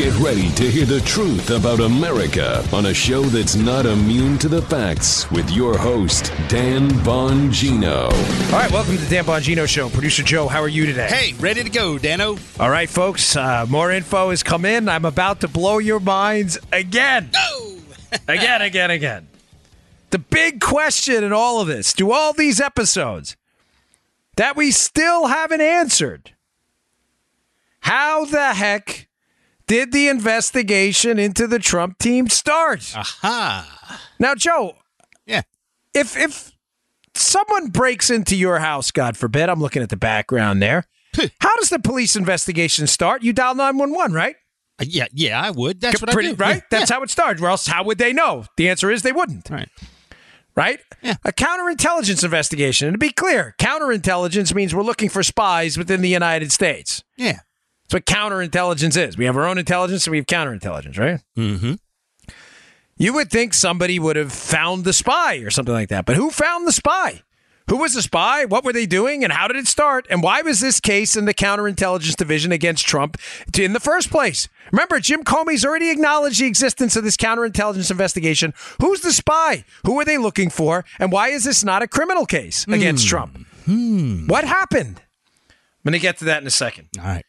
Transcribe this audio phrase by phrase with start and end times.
[0.00, 4.48] Get ready to hear the truth about America on a show that's not immune to
[4.48, 8.04] the facts with your host, Dan Bongino.
[8.50, 9.90] All right, welcome to the Dan Bongino Show.
[9.90, 11.06] Producer Joe, how are you today?
[11.06, 12.38] Hey, ready to go, Dano.
[12.58, 14.88] All right, folks, uh, more info has come in.
[14.88, 17.28] I'm about to blow your minds again.
[17.34, 17.76] Go!
[18.26, 19.28] again, again, again.
[20.08, 23.36] The big question in all of this, do all these episodes
[24.36, 26.32] that we still haven't answered,
[27.80, 29.08] how the heck
[29.70, 32.92] did the investigation into the Trump team start?
[32.96, 34.00] Aha.
[34.18, 34.74] Now, Joe,
[35.26, 35.42] Yeah.
[35.94, 36.50] if if
[37.14, 40.86] someone breaks into your house, God forbid, I'm looking at the background there.
[41.40, 43.22] How does the police investigation start?
[43.22, 44.34] You dial 911, right?
[44.80, 45.80] Uh, yeah, yeah, I would.
[45.80, 46.36] That's what Pretty- I do.
[46.36, 46.56] Right?
[46.56, 47.40] Yeah, That's how it started.
[47.40, 48.46] Or else how would they know?
[48.56, 49.50] The answer is they wouldn't.
[49.50, 49.68] Right.
[50.56, 50.80] Right?
[51.00, 51.14] Yeah.
[51.24, 52.88] A counterintelligence investigation.
[52.88, 57.04] And to be clear, counterintelligence means we're looking for spies within the United States.
[57.16, 57.38] Yeah.
[57.90, 59.18] That's what counterintelligence is.
[59.18, 61.20] We have our own intelligence and we have counterintelligence, right?
[61.36, 61.74] Mm-hmm.
[62.96, 66.04] You would think somebody would have found the spy or something like that.
[66.04, 67.22] But who found the spy?
[67.68, 68.44] Who was the spy?
[68.44, 69.24] What were they doing?
[69.24, 70.06] And how did it start?
[70.08, 73.16] And why was this case in the counterintelligence division against Trump
[73.58, 74.48] in the first place?
[74.70, 78.54] Remember, Jim Comey's already acknowledged the existence of this counterintelligence investigation.
[78.80, 79.64] Who's the spy?
[79.84, 80.84] Who are they looking for?
[81.00, 83.44] And why is this not a criminal case against Trump?
[84.28, 85.02] What happened?
[85.48, 87.24] I'm going to get to that in a second All right.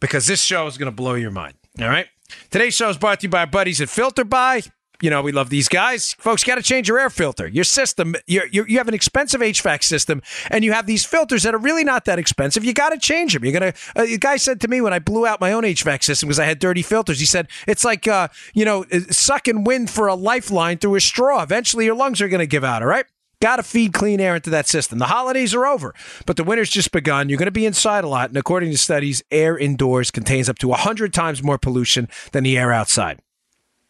[0.00, 1.54] Because this show is going to blow your mind.
[1.80, 2.06] All right.
[2.50, 4.70] Today's show is brought to you by our buddies at FilterBuy.
[5.00, 6.14] You know, we love these guys.
[6.14, 7.46] Folks, you got to change your air filter.
[7.46, 11.44] Your system, you're, you're, you have an expensive HVAC system, and you have these filters
[11.44, 12.64] that are really not that expensive.
[12.64, 13.44] You got to change them.
[13.44, 15.62] You're going to, uh, a guy said to me when I blew out my own
[15.62, 19.62] HVAC system because I had dirty filters, he said, it's like, uh, you know, sucking
[19.62, 21.44] wind for a lifeline through a straw.
[21.44, 23.06] Eventually, your lungs are going to give out, all right?
[23.40, 24.98] Got to feed clean air into that system.
[24.98, 25.94] The holidays are over,
[26.26, 27.28] but the winter's just begun.
[27.28, 28.30] You're going to be inside a lot.
[28.30, 32.58] And according to studies, air indoors contains up to 100 times more pollution than the
[32.58, 33.20] air outside.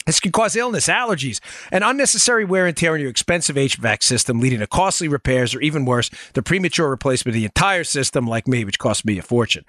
[0.05, 4.41] This can cause illness, allergies, and unnecessary wear and tear on your expensive HVAC system,
[4.41, 8.49] leading to costly repairs or even worse, the premature replacement of the entire system, like
[8.49, 9.67] me, which cost me a fortune.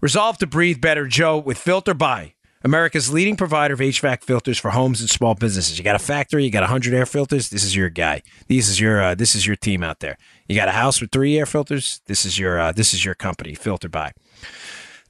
[0.00, 2.32] Resolve to breathe better, Joe, with FilterBuy.
[2.64, 5.78] America's leading provider of HVAC filters for homes and small businesses.
[5.78, 8.22] You got a factory, you got 100 air filters, this is your guy.
[8.48, 10.16] This is your uh, this is your team out there.
[10.48, 13.14] You got a house with 3 air filters, this is your uh, this is your
[13.14, 14.12] company, FilterBuy.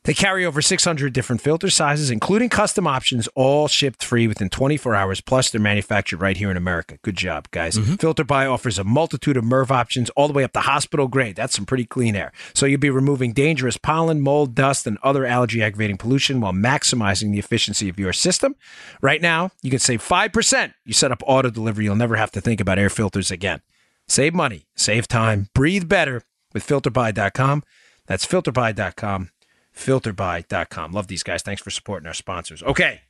[0.05, 4.97] They carry over 600 different filter sizes, including custom options, all shipped free within 24
[4.97, 5.21] hours.
[5.21, 6.99] Plus, they're manufactured right here in America.
[7.03, 7.79] Good job, guys.
[7.79, 7.95] Mm-hmm.
[7.95, 11.37] FilterBuy offers a multitude of MERV options all the way up to hospital grade.
[11.37, 12.33] That's some pretty clean air.
[12.53, 17.31] So you'll be removing dangerous pollen, mold, dust, and other allergy aggravating pollution while maximizing
[17.31, 18.57] the efficiency of your system.
[19.01, 20.75] Right now, you can save 5%.
[20.84, 23.61] You set up auto delivery, you'll never have to think about air filters again.
[24.09, 27.63] Save money, save time, breathe better with filterbuy.com.
[28.07, 29.31] That's filterbuy.com
[29.77, 30.93] filterbuy.com.
[30.93, 31.43] Love these guys.
[31.43, 32.62] Thanks for supporting our sponsors.
[32.62, 33.03] Okay.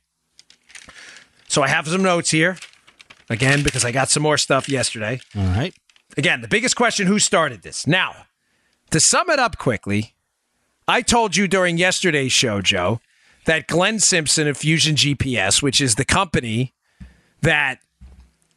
[1.47, 2.57] So I have some notes here.
[3.29, 5.21] Again, because I got some more stuff yesterday.
[5.35, 5.73] All right.
[6.17, 7.87] Again, the biggest question who started this?
[7.87, 8.27] Now,
[8.91, 10.13] to sum it up quickly,
[10.87, 12.99] I told you during yesterday's show, Joe,
[13.45, 16.73] that Glenn Simpson of Fusion GPS, which is the company
[17.41, 17.79] that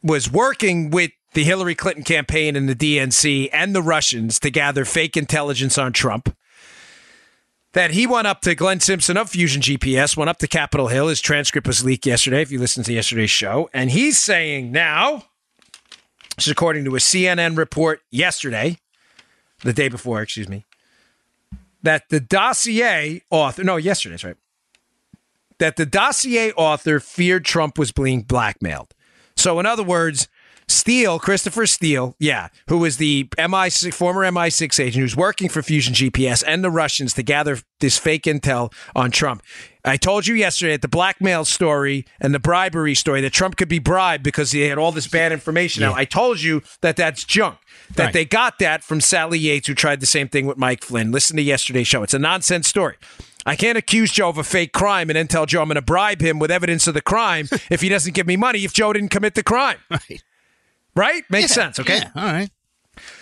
[0.03, 4.85] was working with the Hillary Clinton campaign and the DNC and the Russians to gather
[4.85, 6.35] fake intelligence on Trump,
[7.77, 11.09] that he went up to Glenn Simpson of Fusion GPS, went up to Capitol Hill.
[11.09, 13.69] His transcript was leaked yesterday, if you listened to yesterday's show.
[13.71, 15.25] And he's saying now,
[16.35, 18.79] this is according to a CNN report yesterday,
[19.61, 20.65] the day before, excuse me,
[21.83, 24.37] that the dossier author, no, yesterday's right,
[25.59, 28.95] that the dossier author feared Trump was being blackmailed.
[29.35, 30.27] So, in other words,
[30.69, 35.93] Steele, Christopher Steele, yeah, who was the MI6, former MI6 agent who's working for Fusion
[35.93, 39.43] GPS and the Russians to gather this fake intel on Trump.
[39.85, 43.69] I told you yesterday at the blackmail story and the bribery story that Trump could
[43.69, 45.81] be bribed because he had all this bad information.
[45.81, 47.57] Now, I told you that that's junk.
[47.95, 48.13] That Right.
[48.13, 51.13] they got that from Sally Yates, who tried the same thing with Mike Flynn.
[51.13, 52.03] Listen to yesterday's show.
[52.03, 52.95] It's a nonsense story.
[53.45, 55.81] I can't accuse Joe of a fake crime and then tell Joe I'm going to
[55.81, 58.91] bribe him with evidence of the crime if he doesn't give me money if Joe
[58.91, 59.77] didn't commit the crime.
[59.89, 60.21] Right.
[60.97, 61.23] Right?
[61.29, 61.79] Makes Yeah, sense.
[61.79, 61.97] Okay.
[61.97, 62.49] yeah, all right.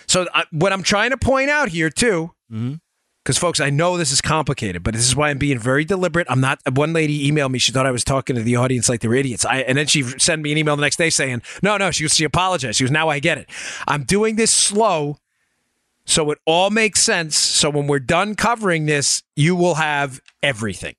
[0.06, 2.74] So uh, what I'm trying to point out here too, Mm-hmm.
[3.22, 6.26] because folks, I know this is complicated, but this is why I'm being very deliberate.
[6.30, 6.60] I'm not.
[6.72, 9.14] One lady emailed me; she thought I was talking to the audience like they were
[9.16, 9.44] idiots.
[9.44, 12.04] I, and then she sent me an email the next day saying, "No, no." She
[12.04, 12.78] was, she apologized.
[12.78, 13.50] She was, "Now I get it.
[13.86, 15.18] I'm doing this slow."
[16.06, 17.36] So it all makes sense.
[17.36, 20.94] So when we're done covering this, you will have everything.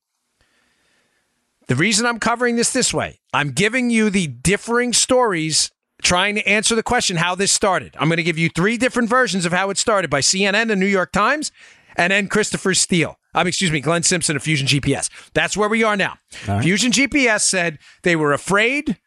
[1.68, 5.71] The reason I'm covering this this way, I'm giving you the differing stories
[6.04, 7.96] trying to answer the question how this started.
[8.00, 10.76] I'm going to give you three different versions of how it started by CNN, the
[10.76, 11.52] New York Times,
[11.96, 13.18] and then Christopher Steele.
[13.36, 15.10] Mean, excuse me, Glenn Simpson of Fusion GPS.
[15.34, 16.18] That's where we are now.
[16.48, 16.64] right.
[16.64, 18.98] Fusion GPS said they were afraid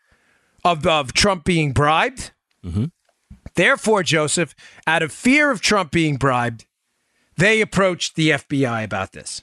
[0.64, 2.30] of, of Trump being bribed.
[2.64, 2.84] Mm-hmm.
[3.56, 4.54] Therefore, Joseph,
[4.86, 6.66] out of fear of Trump being bribed,
[7.36, 9.42] they approached the FBI about this.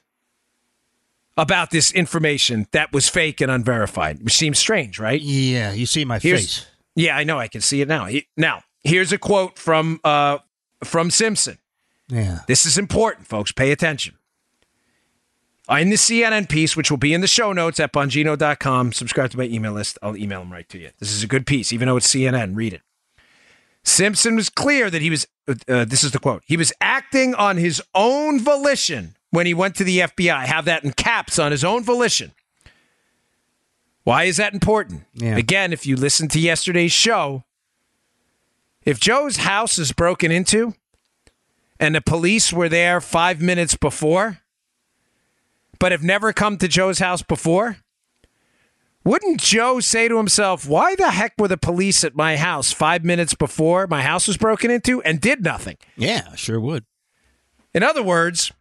[1.35, 5.19] About this information that was fake and unverified, which seems strange, right?
[5.21, 6.65] Yeah, you see my Here's- face.
[6.97, 7.37] Yeah, I know.
[7.39, 8.05] I can see it now.
[8.05, 10.39] He- Now, here's a quote from uh,
[10.83, 11.57] from Simpson.
[12.09, 12.39] Yeah.
[12.47, 13.51] This is important, folks.
[13.51, 14.15] Pay attention.
[15.69, 19.37] In the CNN piece, which will be in the show notes at bongino.com, subscribe to
[19.37, 19.97] my email list.
[20.01, 20.91] I'll email them right to you.
[20.99, 22.55] This is a good piece, even though it's CNN.
[22.55, 22.81] Read it.
[23.83, 27.57] Simpson was clear that he was, uh, this is the quote, he was acting on
[27.57, 30.45] his own volition when he went to the FBI.
[30.45, 32.31] Have that in caps on his own volition.
[34.07, 35.03] Why is that important?
[35.15, 35.35] Yeah.
[35.35, 37.43] Again, if you listen to yesterday's show,
[38.85, 40.75] if Joe's house is broken into
[41.77, 44.39] and the police were there five minutes before,
[45.77, 47.79] but have never come to Joe's house before,
[49.03, 53.03] wouldn't Joe say to himself, Why the heck were the police at my house five
[53.03, 55.75] minutes before my house was broken into and did nothing?
[55.97, 56.85] Yeah, sure would.
[57.73, 58.53] In other words,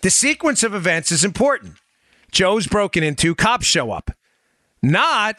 [0.00, 1.74] the sequence of events is important.
[2.32, 4.10] Joe's broken into, cops show up.
[4.82, 5.36] Not,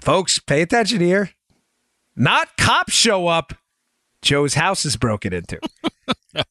[0.00, 1.30] folks, pay attention here.
[2.14, 3.54] Not cops show up,
[4.20, 5.58] Joe's house is broken into.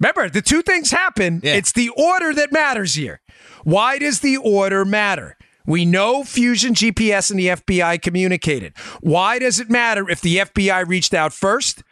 [0.00, 1.40] Remember, the two things happen.
[1.42, 1.54] Yeah.
[1.54, 3.20] It's the order that matters here.
[3.64, 5.36] Why does the order matter?
[5.66, 8.74] We know Fusion GPS and the FBI communicated.
[9.00, 11.82] Why does it matter if the FBI reached out first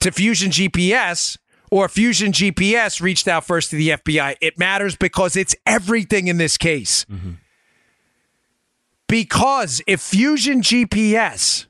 [0.00, 1.38] to Fusion GPS
[1.70, 4.36] or Fusion GPS reached out first to the FBI?
[4.40, 7.04] It matters because it's everything in this case.
[7.04, 7.32] Mm-hmm.
[9.08, 11.66] Because if Fusion GPS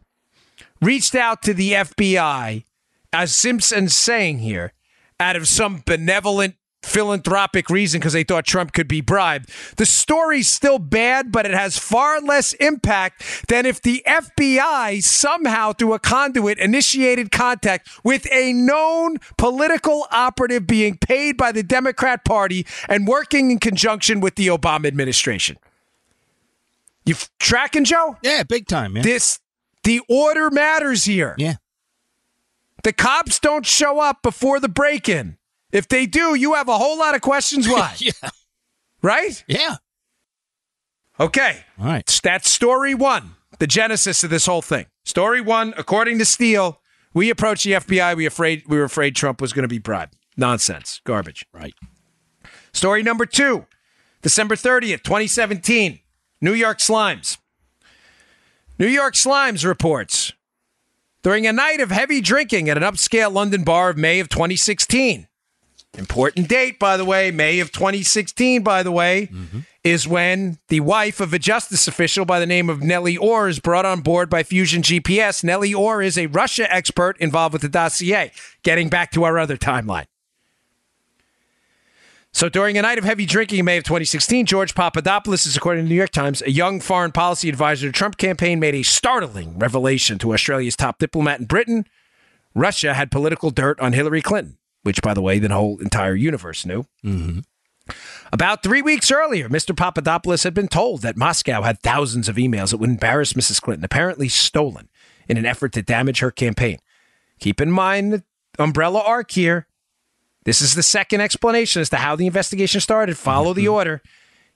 [0.82, 2.64] reached out to the FBI,
[3.12, 4.72] as Simpson's saying here,
[5.20, 9.50] out of some benevolent philanthropic reason because they thought Trump could be bribed.
[9.76, 15.72] The story's still bad, but it has far less impact than if the FBI somehow,
[15.72, 22.24] through a conduit, initiated contact with a known political operative being paid by the Democrat
[22.24, 25.58] Party and working in conjunction with the Obama administration.
[27.08, 28.16] You f- tracking, Joe?
[28.22, 29.02] Yeah, big time, man.
[29.02, 29.40] This
[29.84, 31.34] the order matters here.
[31.38, 31.54] yeah.
[32.84, 35.36] The cops don't show up before the break in.
[35.72, 38.12] If they do, you have a whole lot of questions why, Yeah.
[39.02, 39.42] right?
[39.48, 39.76] Yeah.
[41.18, 41.64] Okay.
[41.78, 42.20] All right.
[42.22, 44.86] That's story one, the genesis of this whole thing.
[45.04, 46.80] Story one, according to Steele,
[47.14, 48.16] we approached the FBI.
[48.16, 50.14] We afraid we were afraid Trump was going to be bribed.
[50.36, 51.00] Nonsense.
[51.04, 51.44] Garbage.
[51.52, 51.74] Right.
[52.72, 53.66] Story number two,
[54.22, 55.98] December 30th, 2017,
[56.40, 57.38] New York Slimes.
[58.78, 60.32] New York Slimes reports
[61.22, 65.26] during a night of heavy drinking at an upscale London bar of May of 2016.
[65.96, 69.60] Important date, by the way, May of 2016, by the way, mm-hmm.
[69.82, 73.58] is when the wife of a justice official by the name of Nellie Ohr is
[73.58, 75.42] brought on board by Fusion GPS.
[75.42, 78.30] Nellie Ohr is a Russia expert involved with the dossier.
[78.62, 80.06] Getting back to our other timeline.
[82.32, 85.84] So during a night of heavy drinking in May of 2016, George Papadopoulos is, according
[85.84, 88.74] to the New York Times, a young foreign policy advisor to the Trump campaign, made
[88.74, 91.86] a startling revelation to Australia's top diplomat in Britain.
[92.54, 96.66] Russia had political dirt on Hillary Clinton, which, by the way, the whole entire universe
[96.66, 96.84] knew.
[97.04, 97.40] Mm-hmm.
[98.32, 99.74] About three weeks earlier, Mr.
[99.74, 103.62] Papadopoulos had been told that Moscow had thousands of emails that would embarrass Mrs.
[103.62, 104.88] Clinton, apparently stolen
[105.28, 106.78] in an effort to damage her campaign.
[107.40, 108.22] Keep in mind the
[108.58, 109.66] umbrella arc here.
[110.48, 113.18] This is the second explanation as to how the investigation started.
[113.18, 113.74] Follow the mm-hmm.
[113.74, 114.02] order.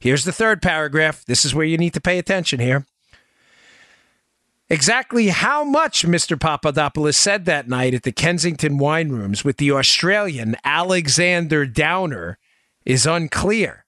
[0.00, 1.22] Here's the third paragraph.
[1.26, 2.86] This is where you need to pay attention here.
[4.70, 6.40] Exactly how much Mr.
[6.40, 12.38] Papadopoulos said that night at the Kensington wine rooms with the Australian Alexander Downer
[12.86, 13.84] is unclear.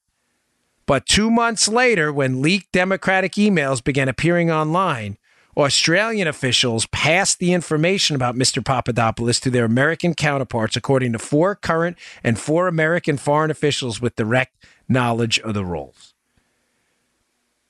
[0.85, 5.17] But two months later, when leaked Democratic emails began appearing online,
[5.57, 8.65] Australian officials passed the information about Mr.
[8.65, 14.17] Papadopoulos to their American counterparts, according to four current and four American foreign officials with
[14.17, 14.57] direct
[14.89, 16.15] knowledge of the roles.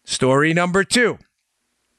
[0.05, 1.19] Story number two.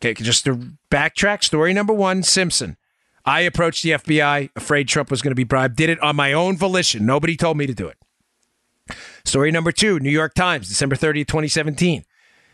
[0.01, 2.77] Okay, just to backtrack, story number one Simpson.
[3.25, 6.32] I approached the FBI, afraid Trump was going to be bribed, did it on my
[6.32, 7.06] own volition.
[7.06, 7.98] Nobody told me to do it.
[9.24, 12.06] Story number two New York Times, December 30, 2017.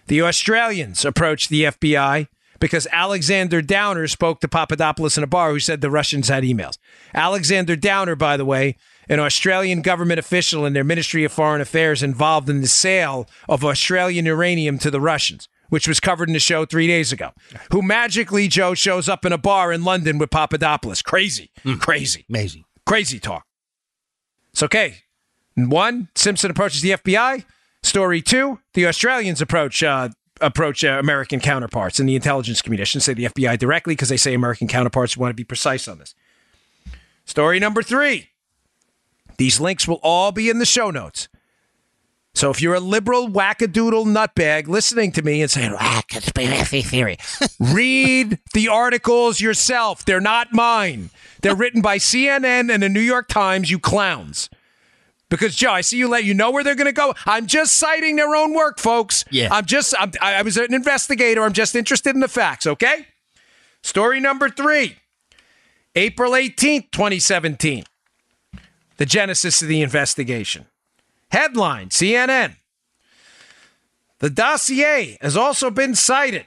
[0.07, 2.27] The Australians approached the FBI
[2.61, 6.77] because Alexander Downer spoke to Papadopoulos in a bar who said the Russians had emails.
[7.13, 8.77] Alexander Downer, by the way,
[9.09, 13.65] an Australian government official in their Ministry of Foreign Affairs involved in the sale of
[13.65, 17.31] Australian uranium to the Russians, which was covered in the show three days ago,
[17.71, 21.01] who magically, Joe, shows up in a bar in London with Papadopoulos.
[21.01, 22.63] Crazy, crazy, Amazing.
[22.85, 23.45] crazy talk.
[24.53, 24.97] It's okay.
[25.55, 27.43] One, Simpson approaches the FBI.
[27.83, 30.09] Story two, the Australians approach uh,
[30.41, 32.81] approach uh, American counterparts in the intelligence community.
[32.81, 35.88] I shouldn't say the FBI directly because they say American counterparts want to be precise
[35.88, 36.15] on this.
[37.25, 38.29] Story number three.
[39.38, 41.27] These links will all be in the show notes.
[42.33, 47.17] So if you're a liberal wackadoodle nutbag listening to me and saying, ah, conspiracy theory,
[47.60, 50.05] read the articles yourself.
[50.05, 51.10] They're not mine.
[51.41, 54.50] They're written by CNN and the New York Times, you clowns.
[55.31, 57.15] Because Joe, I see you let you know where they're going to go.
[57.25, 59.23] I'm just citing their own work, folks.
[59.31, 59.47] Yeah.
[59.50, 61.41] I'm just I'm, I was an investigator.
[61.43, 62.67] I'm just interested in the facts.
[62.67, 63.07] Okay.
[63.81, 64.97] Story number three,
[65.95, 67.85] April 18th, 2017.
[68.97, 70.65] The genesis of the investigation.
[71.31, 72.57] Headline: CNN.
[74.19, 76.45] The dossier has also been cited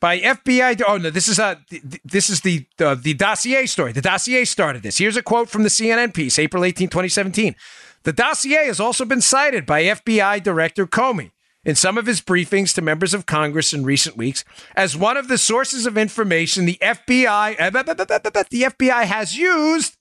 [0.00, 0.82] by FBI.
[0.86, 1.58] Oh no, this is a
[2.04, 3.92] this is the uh, the dossier story.
[3.92, 4.98] The dossier started this.
[4.98, 7.56] Here's a quote from the CNN piece, April 18, 2017.
[8.04, 11.30] The dossier has also been cited by FBI Director Comey
[11.64, 14.44] in some of his briefings to members of Congress in recent weeks
[14.74, 19.96] as one of the sources of information the FBI the FBI has used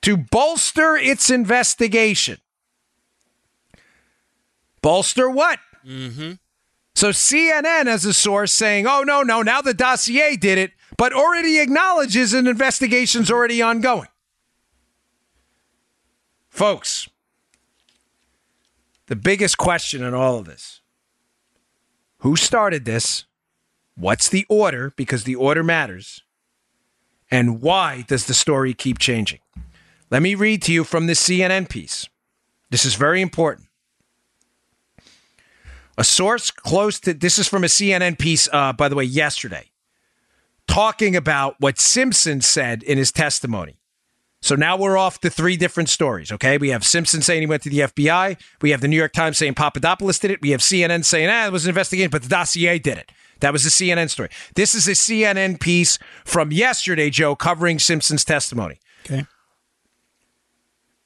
[0.00, 2.38] to bolster its investigation.
[4.80, 5.58] Bolster what?
[5.84, 6.32] Mm-hmm.
[6.94, 11.12] So CNN has a source saying, "Oh no, no, now the dossier did it," but
[11.12, 14.08] already acknowledges an investigation's already ongoing.
[16.58, 17.08] Folks,
[19.06, 20.80] the biggest question in all of this
[22.22, 23.26] who started this?
[23.94, 24.92] What's the order?
[24.96, 26.24] Because the order matters.
[27.30, 29.38] And why does the story keep changing?
[30.10, 32.08] Let me read to you from this CNN piece.
[32.70, 33.68] This is very important.
[35.96, 39.70] A source close to this is from a CNN piece, uh, by the way, yesterday,
[40.66, 43.78] talking about what Simpson said in his testimony.
[44.40, 46.30] So now we're off to three different stories.
[46.30, 48.40] Okay, we have Simpson saying he went to the FBI.
[48.62, 50.40] We have the New York Times saying Papadopoulos did it.
[50.40, 53.10] We have CNN saying ah, it was an investigation, but the dossier did it.
[53.40, 54.30] That was the CNN story.
[54.54, 58.80] This is a CNN piece from yesterday, Joe, covering Simpson's testimony.
[59.04, 59.26] Okay.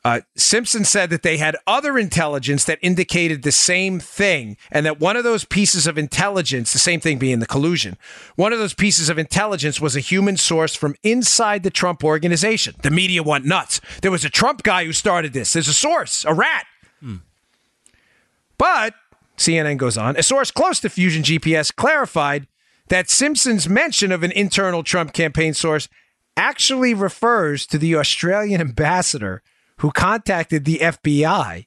[0.04, 4.98] Uh, Simpson said that they had other intelligence that indicated the same thing, and that
[4.98, 7.96] one of those pieces of intelligence, the same thing being the collusion,
[8.34, 12.74] one of those pieces of intelligence was a human source from inside the Trump organization.
[12.82, 13.80] The media went nuts.
[14.00, 15.52] There was a Trump guy who started this.
[15.52, 16.66] There's a source, a rat.
[16.98, 17.16] Hmm.
[18.58, 18.94] But
[19.36, 22.48] CNN goes on, a source close to Fusion GPS clarified
[22.88, 25.88] that Simpson's mention of an internal Trump campaign source
[26.36, 29.42] actually refers to the Australian ambassador
[29.82, 31.66] who contacted the FBI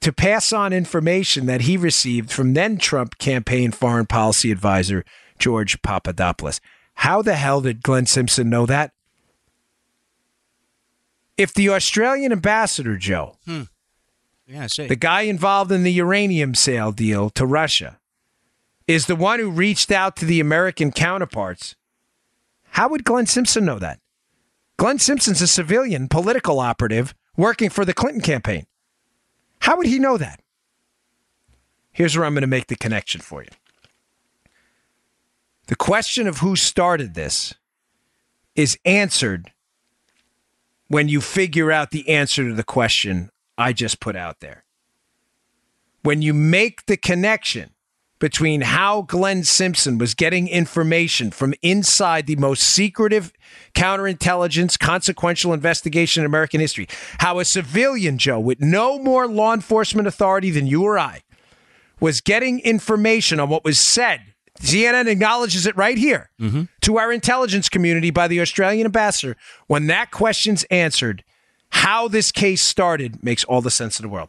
[0.00, 5.04] to pass on information that he received from then Trump campaign foreign policy advisor
[5.38, 6.62] George Papadopoulos.
[6.94, 8.92] How the hell did Glenn Simpson know that?
[11.36, 13.64] If the Australian ambassador, Joe, hmm.
[14.46, 18.00] yeah, the guy involved in the uranium sale deal to Russia,
[18.88, 21.76] is the one who reached out to the American counterparts,
[22.70, 24.00] how would Glenn Simpson know that?
[24.78, 28.66] Glenn Simpson's a civilian political operative working for the Clinton campaign.
[29.60, 30.40] How would he know that?
[31.92, 33.50] Here's where I'm going to make the connection for you.
[35.66, 37.54] The question of who started this
[38.54, 39.52] is answered
[40.88, 44.64] when you figure out the answer to the question I just put out there.
[46.02, 47.70] When you make the connection
[48.22, 53.32] between how Glenn Simpson was getting information from inside the most secretive
[53.74, 56.86] counterintelligence consequential investigation in American history.
[57.18, 61.22] How a civilian, Joe, with no more law enforcement authority than you or I,
[61.98, 64.20] was getting information on what was said.
[64.60, 66.62] CNN acknowledges it right here mm-hmm.
[66.82, 69.36] to our intelligence community by the Australian ambassador.
[69.66, 71.24] When that question's answered,
[71.70, 74.28] how this case started makes all the sense in the world.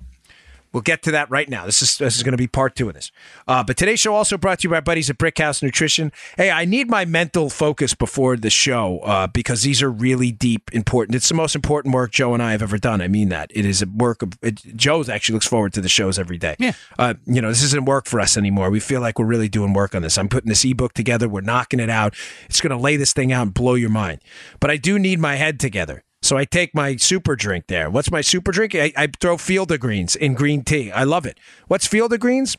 [0.73, 1.65] We'll get to that right now.
[1.65, 3.11] This is this is going to be part two of this.
[3.47, 6.11] Uh, but today's show also brought to you by buddies at Brickhouse Nutrition.
[6.35, 10.73] Hey, I need my mental focus before the show uh, because these are really deep,
[10.73, 11.15] important.
[11.15, 13.01] It's the most important work Joe and I have ever done.
[13.01, 14.33] I mean that it is a work of.
[14.41, 16.55] It, Joe actually looks forward to the shows every day.
[16.57, 16.73] Yeah.
[16.97, 18.69] Uh, you know, this isn't work for us anymore.
[18.71, 20.17] We feel like we're really doing work on this.
[20.17, 21.29] I'm putting this ebook together.
[21.29, 22.15] We're knocking it out.
[22.45, 24.21] It's going to lay this thing out and blow your mind.
[24.59, 26.03] But I do need my head together.
[26.23, 27.89] So I take my super drink there.
[27.89, 28.73] What's my super drink?
[28.75, 30.89] I, I throw field of greens in green tea.
[30.89, 31.37] I love it.
[31.67, 32.55] What's field of greens?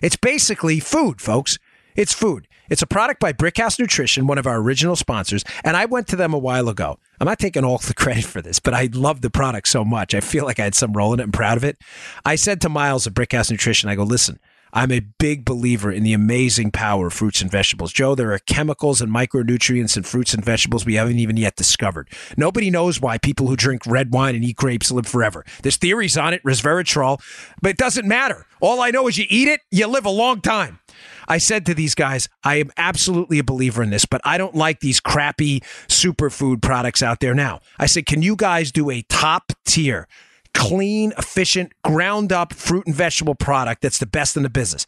[0.00, 1.58] It's basically food, folks.
[1.96, 2.46] It's food.
[2.70, 5.44] It's a product by Brickhouse Nutrition, one of our original sponsors.
[5.64, 7.00] And I went to them a while ago.
[7.18, 10.14] I'm not taking all the credit for this, but I love the product so much.
[10.14, 11.24] I feel like I had some role in it.
[11.24, 11.78] I'm proud of it.
[12.24, 14.38] I said to Miles at Brickhouse Nutrition, I go, listen,
[14.72, 17.92] I'm a big believer in the amazing power of fruits and vegetables.
[17.92, 22.08] Joe, there are chemicals and micronutrients in fruits and vegetables we haven't even yet discovered.
[22.36, 25.44] Nobody knows why people who drink red wine and eat grapes live forever.
[25.62, 27.20] There's theories on it, resveratrol,
[27.62, 28.46] but it doesn't matter.
[28.60, 30.80] All I know is you eat it, you live a long time.
[31.26, 34.54] I said to these guys, I am absolutely a believer in this, but I don't
[34.54, 37.60] like these crappy superfood products out there now.
[37.78, 40.08] I said, can you guys do a top tier,
[40.54, 44.86] clean, efficient, ground up fruit and vegetable product that's the best in the business?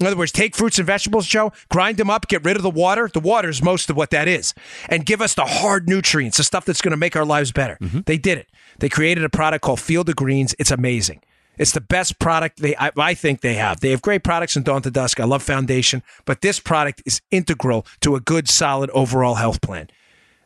[0.00, 2.70] In other words, take fruits and vegetables, Joe, grind them up, get rid of the
[2.70, 3.08] water.
[3.12, 4.52] The water is most of what that is,
[4.88, 7.78] and give us the hard nutrients, the stuff that's going to make our lives better.
[7.80, 8.00] Mm-hmm.
[8.06, 8.48] They did it.
[8.80, 10.54] They created a product called Field of Greens.
[10.58, 11.22] It's amazing.
[11.58, 13.78] It's the best product they I, I, think they have.
[13.78, 15.20] They have great products in Dawn to Dusk.
[15.20, 19.88] I love Foundation, but this product is integral to a good, solid overall health plan.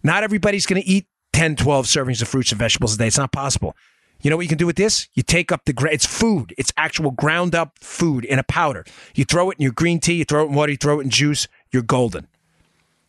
[0.03, 3.07] Not everybody's going to eat 10, 12 servings of fruits and vegetables a day.
[3.07, 3.75] It's not possible.
[4.21, 5.09] You know what you can do with this?
[5.15, 6.55] You take up the it's food.
[6.59, 8.85] It's actual ground up food in a powder.
[9.15, 11.05] You throw it in your green tea, you throw it in water, you throw it
[11.05, 12.27] in juice, you're golden.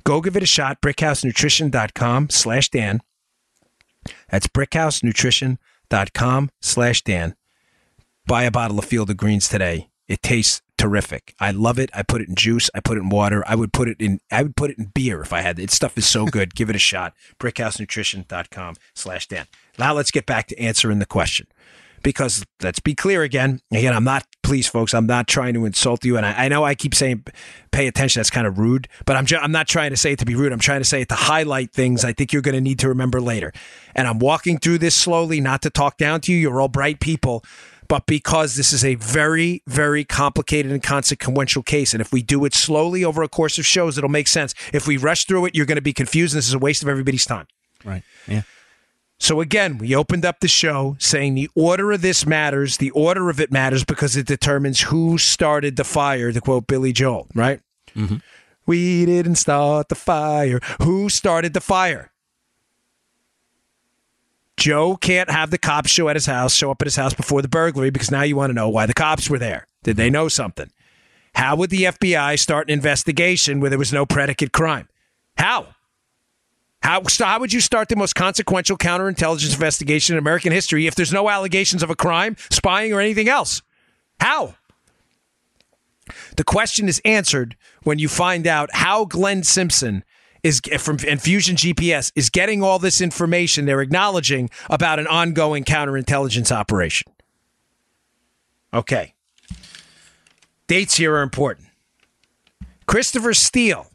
[0.03, 0.81] Go give it a shot.
[0.81, 3.01] BrickhouseNutrition.com slash Dan.
[4.29, 7.35] That's BrickhouseNutrition.com slash Dan
[8.29, 9.89] buy a bottle of Field of Greens today.
[10.07, 11.33] It tastes terrific.
[11.39, 11.89] I love it.
[11.95, 12.69] I put it in juice.
[12.75, 13.43] I put it in water.
[13.47, 15.63] I would put it in I would put it in beer if I had it.
[15.63, 16.53] It stuff is so good.
[16.53, 17.15] Give it a shot.
[17.39, 19.47] BrickhouseNutrition.com slash Dan.
[19.79, 21.47] Now let's get back to answering the question.
[22.01, 23.59] Because let's be clear again.
[23.73, 26.15] Again, I'm not please folks, I'm not trying to insult you.
[26.15, 27.25] And I, I know I keep saying
[27.71, 30.19] pay attention, that's kind of rude, but I'm ju- I'm not trying to say it
[30.19, 30.53] to be rude.
[30.53, 33.19] I'm trying to say it to highlight things I think you're gonna need to remember
[33.19, 33.51] later.
[33.95, 36.37] And I'm walking through this slowly, not to talk down to you.
[36.37, 37.43] You're all bright people
[37.89, 41.93] but because this is a very, very complicated and consequential case.
[41.93, 44.53] And if we do it slowly over a course of shows, it'll make sense.
[44.71, 46.35] If we rush through it, you're going to be confused.
[46.35, 47.47] And this is a waste of everybody's time.
[47.83, 48.03] Right.
[48.27, 48.43] Yeah.
[49.19, 52.77] So again, we opened up the show saying the order of this matters.
[52.77, 56.93] The order of it matters because it determines who started the fire, to quote Billy
[56.93, 57.59] Joel, right?
[57.95, 58.17] Mm-hmm.
[58.65, 60.59] We didn't start the fire.
[60.81, 62.11] Who started the fire?
[64.57, 67.41] Joe can't have the cops show at his house, show up at his house before
[67.41, 69.67] the burglary because now you want to know why the cops were there.
[69.83, 70.69] Did they know something?
[71.35, 74.87] How would the FBI start an investigation where there was no predicate crime?
[75.37, 75.67] How?
[76.81, 81.11] How, how would you start the most consequential counterintelligence investigation in American history if there's
[81.11, 83.61] no allegations of a crime, spying, or anything else?
[84.19, 84.55] How?
[86.37, 90.03] The question is answered when you find out how Glenn Simpson
[90.41, 96.51] is from Enfusion GPS is getting all this information they're acknowledging about an ongoing counterintelligence
[96.51, 97.11] operation.
[98.73, 99.13] Okay.
[100.67, 101.67] Dates here are important.
[102.85, 103.87] Christopher Steele,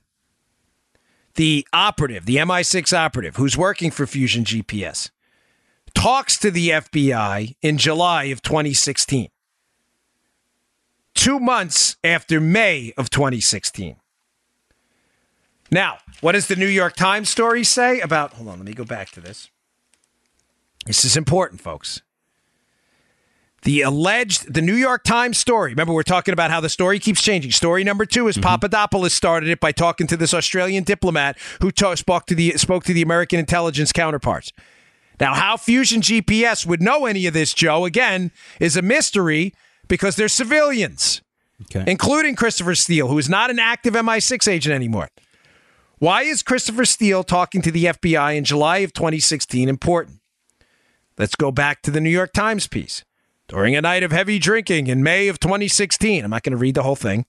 [1.35, 5.11] the operative, the MI6 operative who's working for Fusion GPS,
[5.94, 9.29] talks to the FBI in July of 2016.
[11.14, 13.97] Two months after May of 2016.
[15.70, 18.35] Now, what does the New York Times story say about?
[18.35, 19.51] Hold on, let me go back to this.
[20.87, 22.03] This is important, folks.
[23.64, 25.72] The alleged, the New York Times story.
[25.72, 27.50] Remember, we're talking about how the story keeps changing.
[27.50, 28.44] Story number two is mm-hmm.
[28.44, 32.92] Papadopoulos started it by talking to this Australian diplomat who spoke to the spoke to
[32.92, 34.53] the American intelligence counterparts.
[35.20, 39.55] Now, how Fusion GPS would know any of this, Joe, again, is a mystery
[39.88, 41.22] because they're civilians,
[41.62, 41.85] okay.
[41.87, 45.09] including Christopher Steele, who is not an active MI6 agent anymore.
[45.98, 50.20] Why is Christopher Steele talking to the FBI in July of 2016 important?
[51.16, 53.05] Let's go back to the New York Times piece.
[53.54, 56.74] During a night of heavy drinking in May of 2016, I'm not going to read
[56.74, 57.24] the whole thing.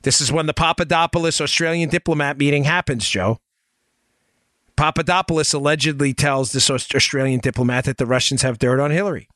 [0.00, 3.40] This is when the Papadopoulos Australian diplomat meeting happens, Joe.
[4.74, 9.28] Papadopoulos allegedly tells this Australian diplomat that the Russians have dirt on Hillary.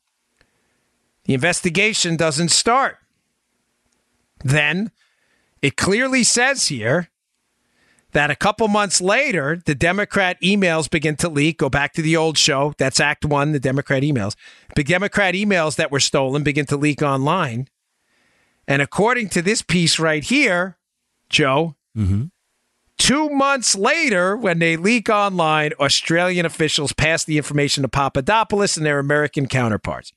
[1.25, 2.97] The investigation doesn't start.
[4.43, 4.89] Then
[5.61, 7.11] it clearly says here
[8.11, 11.59] that a couple months later, the Democrat emails begin to leak.
[11.59, 12.73] Go back to the old show.
[12.77, 14.35] That's Act One, the Democrat emails.
[14.75, 17.67] The Democrat emails that were stolen begin to leak online.
[18.67, 20.77] And according to this piece right here,
[21.29, 22.25] Joe, mm-hmm.
[22.97, 28.85] two months later, when they leak online, Australian officials pass the information to Papadopoulos and
[28.85, 30.13] their American counterparts.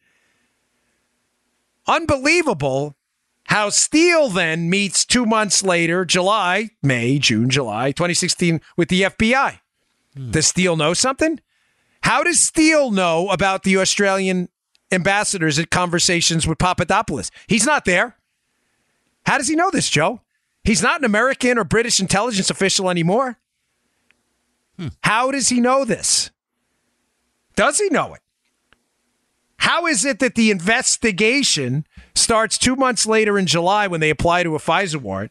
[1.86, 2.96] Unbelievable
[3.44, 9.58] how Steele then meets two months later, July, May, June, July 2016, with the FBI.
[10.16, 10.30] Hmm.
[10.30, 11.40] Does Steele know something?
[12.02, 14.48] How does Steele know about the Australian
[14.90, 17.30] ambassadors at conversations with Papadopoulos?
[17.46, 18.16] He's not there.
[19.26, 20.20] How does he know this, Joe?
[20.64, 23.38] He's not an American or British intelligence official anymore.
[24.78, 24.88] Hmm.
[25.02, 26.30] How does he know this?
[27.54, 28.20] Does he know it?
[29.62, 34.42] How is it that the investigation starts two months later in July when they apply
[34.42, 35.30] to a FISA warrant?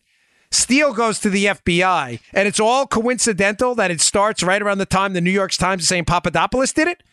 [0.49, 4.85] Steele goes to the FBI, and it's all coincidental that it starts right around the
[4.85, 7.03] time the New York Times is saying Papadopoulos did it?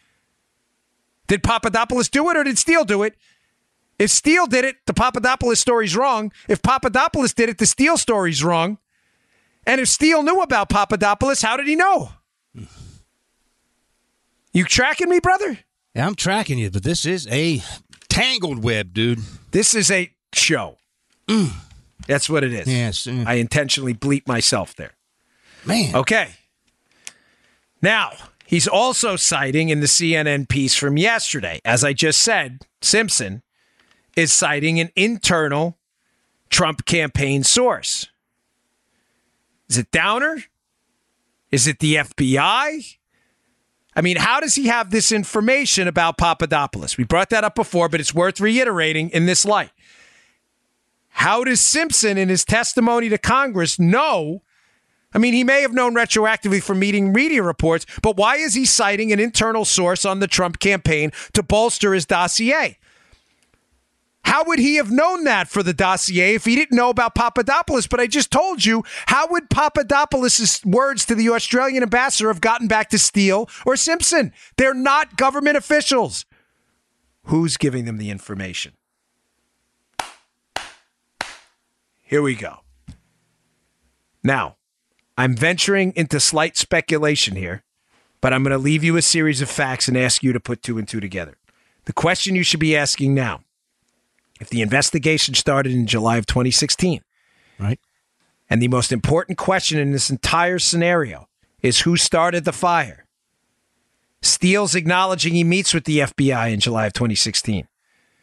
[1.26, 3.16] Did Papadopoulos do it or did Steele do it?
[3.98, 6.30] If Steele did it, the Papadopoulos story's wrong.
[6.46, 8.78] If Papadopoulos did it, the Steele story's wrong.
[9.66, 12.12] And if Steele knew about Papadopoulos, how did he know?
[14.52, 15.58] You tracking me, brother?
[15.94, 17.62] Yeah, I'm tracking you, but this is a
[18.08, 19.20] tangled web, dude.
[19.50, 20.78] This is a show.
[21.26, 21.52] Mm.
[22.06, 22.66] That's what it is.
[22.66, 23.06] Yes.
[23.06, 23.26] Mm.
[23.26, 24.92] I intentionally bleep myself there.
[25.64, 25.94] Man.
[25.94, 26.30] Okay.
[27.82, 28.12] Now,
[28.46, 33.42] he's also citing in the CNN piece from yesterday, as I just said, Simpson
[34.16, 35.78] is citing an internal
[36.50, 38.08] Trump campaign source.
[39.68, 40.44] Is it Downer?
[41.50, 42.96] Is it the FBI?
[43.96, 46.96] I mean, how does he have this information about Papadopoulos?
[46.96, 49.70] We brought that up before, but it's worth reiterating in this light.
[51.08, 54.42] How does Simpson, in his testimony to Congress, know?
[55.12, 58.64] I mean, he may have known retroactively from meeting media reports, but why is he
[58.64, 62.78] citing an internal source on the Trump campaign to bolster his dossier?
[64.28, 67.86] How would he have known that for the dossier if he didn't know about Papadopoulos?
[67.86, 72.68] But I just told you, how would Papadopoulos' words to the Australian ambassador have gotten
[72.68, 74.34] back to Steele or Simpson?
[74.58, 76.26] They're not government officials.
[77.24, 78.74] Who's giving them the information?
[82.02, 82.58] Here we go.
[84.22, 84.56] Now,
[85.16, 87.62] I'm venturing into slight speculation here,
[88.20, 90.62] but I'm going to leave you a series of facts and ask you to put
[90.62, 91.38] two and two together.
[91.86, 93.40] The question you should be asking now
[94.40, 97.02] if the investigation started in July of 2016,
[97.58, 97.80] right?
[98.50, 101.28] And the most important question in this entire scenario
[101.62, 103.06] is who started the fire?
[104.22, 107.68] Steele's acknowledging he meets with the FBI in July of 2016.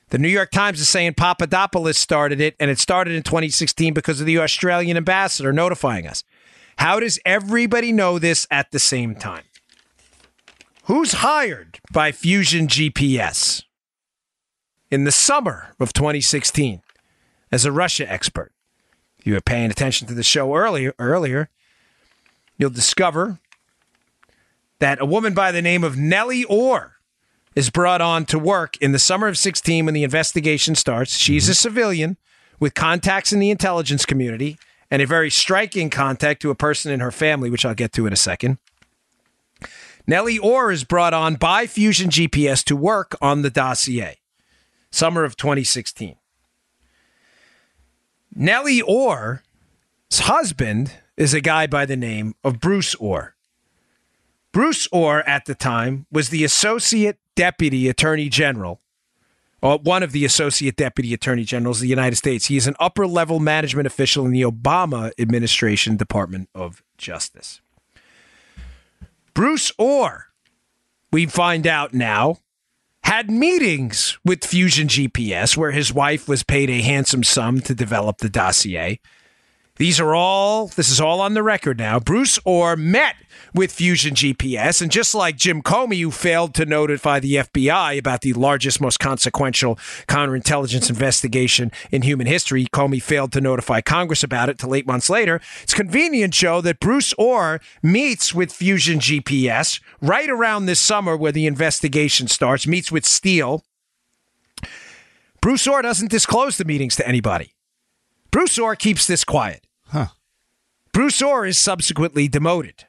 [0.09, 4.19] The New York Times is saying Papadopoulos started it, and it started in 2016 because
[4.19, 6.23] of the Australian ambassador notifying us.
[6.77, 9.43] How does everybody know this at the same time?
[10.83, 13.63] Who's hired by Fusion GPS
[14.91, 16.81] in the summer of 2016
[17.51, 18.51] as a Russia expert?
[19.19, 21.49] If you were paying attention to the show earlier, earlier,
[22.57, 23.39] you'll discover
[24.79, 26.95] that a woman by the name of Nellie Ohr
[27.55, 31.17] is brought on to work in the summer of 16 when the investigation starts.
[31.17, 31.51] She's mm-hmm.
[31.51, 32.17] a civilian
[32.59, 34.57] with contacts in the intelligence community
[34.91, 38.05] and a very striking contact to a person in her family, which I'll get to
[38.05, 38.59] in a second.
[40.07, 44.17] Nellie Ohr is brought on by Fusion GPS to work on the dossier.
[44.95, 46.15] Summer of 2016.
[48.33, 49.41] Nellie Ohr's
[50.13, 53.35] husband is a guy by the name of Bruce Ohr.
[54.53, 58.79] Bruce Ohr at the time was the associate deputy attorney general,
[59.61, 62.45] or one of the associate deputy attorney generals of the United States.
[62.45, 67.59] He is an upper level management official in the Obama administration Department of Justice.
[69.33, 70.27] Bruce Ohr,
[71.11, 72.37] we find out now,
[73.05, 78.17] had meetings with Fusion GPS where his wife was paid a handsome sum to develop
[78.17, 78.99] the dossier.
[79.77, 81.99] These are all, this is all on the record now.
[81.99, 83.15] Bruce Ohr met
[83.53, 84.81] with Fusion GPS.
[84.81, 88.99] And just like Jim Comey, who failed to notify the FBI about the largest, most
[88.99, 89.75] consequential
[90.07, 95.09] counterintelligence investigation in human history, Comey failed to notify Congress about it till eight months
[95.09, 95.41] later.
[95.63, 101.33] It's convenient, Joe, that Bruce Ohr meets with Fusion GPS right around this summer where
[101.33, 103.65] the investigation starts, meets with Steele.
[105.41, 107.53] Bruce Ohr doesn't disclose the meetings to anybody.
[108.31, 109.64] Bruce Ohr keeps this quiet.
[110.95, 112.85] Bruce Ohr is subsequently demoted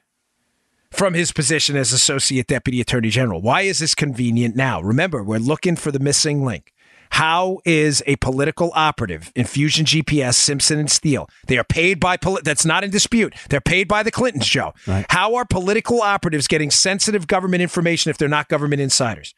[0.91, 3.41] from his position as Associate Deputy Attorney General.
[3.41, 4.79] Why is this convenient now?
[4.79, 6.71] Remember, we're looking for the missing link.
[7.09, 11.27] How is a political operative in Fusion GPS, Simpson and Steele?
[11.47, 13.35] They are paid by poli- that's not in dispute.
[13.49, 14.73] They're paid by the Clintons, Joe.
[14.87, 15.05] Right.
[15.09, 19.35] How are political operatives getting sensitive government information if they're not government insiders?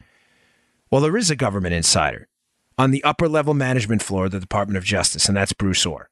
[0.92, 2.28] Well, there is a government insider
[2.78, 6.08] on the upper level management floor of the Department of Justice, and that's Bruce Ohr.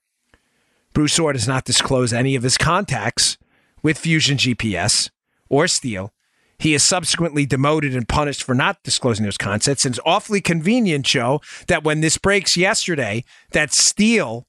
[0.92, 3.38] Bruce Ohr does not disclose any of his contacts
[3.82, 5.10] with Fusion GPS
[5.48, 6.12] or Steele.
[6.58, 9.84] He is subsequently demoted and punished for not disclosing those concepts.
[9.84, 14.46] And it's awfully convenient, Joe, that when this breaks yesterday, that Steele,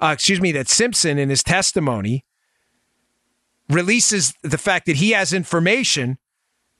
[0.00, 2.24] uh, excuse me, that Simpson in his testimony
[3.68, 6.18] releases the fact that he has information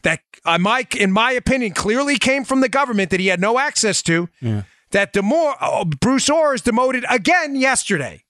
[0.03, 3.59] that, uh, my, in my opinion, clearly came from the government that he had no
[3.59, 4.29] access to.
[4.41, 4.63] Yeah.
[4.93, 8.25] That Demore, oh, Bruce Ohr is demoted again yesterday.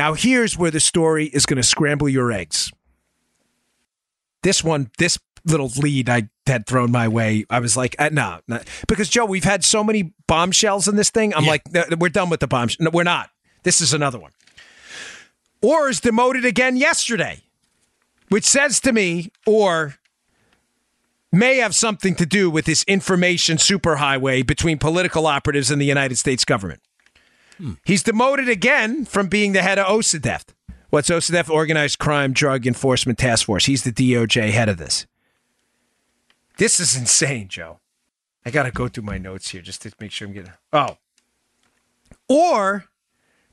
[0.00, 2.72] Now, here's where the story is going to scramble your eggs.
[4.42, 8.40] This one, this little lead I had thrown my way, I was like, uh, no,
[8.48, 11.34] nah, because Joe, we've had so many bombshells in this thing.
[11.34, 11.50] I'm Yeah.
[11.50, 12.78] like, no, we're done with the bombs.
[12.80, 13.28] No, we're not.
[13.62, 14.30] This is another one.
[15.60, 17.42] Ohr is demoted again yesterday,
[18.30, 19.96] which says to me, Ohr
[21.30, 26.16] may have something to do with this information superhighway between political operatives and the United
[26.16, 26.80] States government.
[27.84, 30.44] He's demoted again from being the head of OCDETF.
[30.90, 31.50] What's OCDETF?
[31.50, 33.66] Organized Crime Drug Enforcement Task Force.
[33.66, 35.06] He's the DOJ head of this.
[36.58, 37.80] This is insane, Joe.
[38.44, 40.52] I got to go through my notes here just to make sure I'm getting.
[40.72, 40.98] Oh.
[42.28, 42.84] Ohr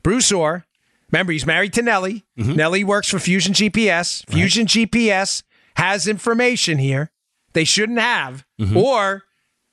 [0.04, 0.66] Bruce Ohr.
[1.12, 2.26] Remember, he's married to Nellie.
[2.38, 2.54] Mm-hmm.
[2.54, 4.30] Nellie works for Fusion GPS.
[4.30, 5.44] Fusion GPS
[5.76, 7.12] has information here
[7.58, 8.78] they shouldn't have, mm-hmm.
[8.78, 9.24] or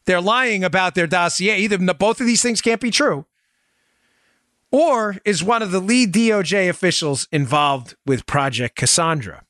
[0.07, 1.59] they're lying about their dossier.
[1.59, 3.27] Either both of these things can't be true.
[4.75, 9.45] Ohr is one of the lead DOJ officials involved with Project Cassandra?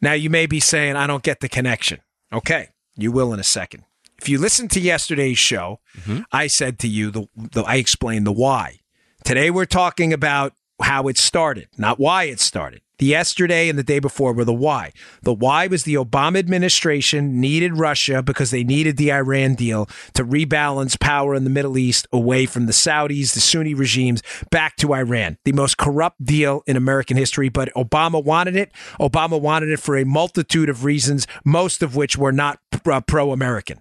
[0.00, 2.00] Now, you may be saying, I don't get the connection.
[2.32, 3.84] Okay, you will in a second.
[4.20, 6.22] If you listen to yesterday's show, mm-hmm.
[6.32, 8.80] I said to you, the, the, I explained the why.
[9.22, 12.80] Today, we're talking about how it started, not why it started.
[12.98, 14.92] The yesterday and the day before were the why.
[15.22, 20.24] The why was the Obama administration needed Russia because they needed the Iran deal to
[20.24, 24.94] rebalance power in the Middle East away from the Saudis, the Sunni regimes, back to
[24.94, 25.38] Iran.
[25.44, 28.70] The most corrupt deal in American history, but Obama wanted it.
[29.00, 33.32] Obama wanted it for a multitude of reasons, most of which were not uh, pro
[33.32, 33.80] American.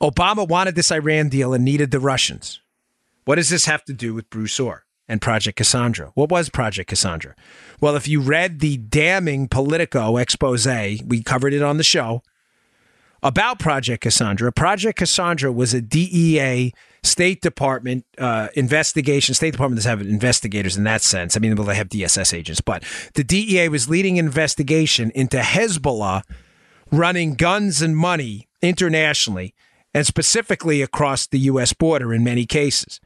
[0.00, 2.60] Obama wanted this Iran deal and needed the Russians.
[3.24, 6.12] What does this have to do with Bruce Ohr and Project Cassandra?
[6.14, 7.34] What was Project Cassandra?
[7.80, 12.22] Well, if you read the damning Politico expose, we covered it on the show
[13.22, 14.52] about Project Cassandra.
[14.52, 19.34] Project Cassandra was a DEA State Department uh, investigation.
[19.34, 21.36] State Department doesn't have investigators in that sense.
[21.36, 26.22] I mean, well, they have DSS agents, but the DEA was leading investigation into Hezbollah
[26.90, 29.54] running guns and money internationally
[29.92, 31.72] and specifically across the U.S.
[31.72, 33.00] border in many cases.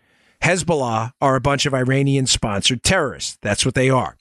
[0.45, 3.39] Hezbollah are a bunch of Iranian sponsored terrorists.
[3.41, 4.17] That's what they are.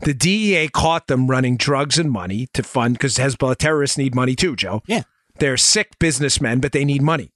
[0.00, 4.34] The DEA caught them running drugs and money to fund because Hezbollah terrorists need money
[4.34, 4.82] too, Joe.
[4.86, 5.02] Yeah.
[5.38, 7.30] They're sick businessmen, but they need money.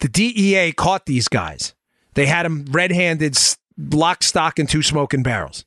[0.00, 1.74] The DEA caught these guys.
[2.14, 3.38] They had them red handed,
[3.78, 5.64] lock, stock, and two smoking barrels.